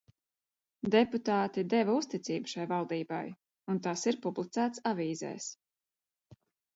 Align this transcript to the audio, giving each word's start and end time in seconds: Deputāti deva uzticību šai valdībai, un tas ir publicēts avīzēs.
Deputāti 0.93 1.63
deva 1.73 1.97
uzticību 1.97 2.51
šai 2.53 2.65
valdībai, 2.71 3.19
un 3.73 3.81
tas 3.89 4.07
ir 4.13 4.17
publicēts 4.23 4.83
avīzēs. 4.93 5.51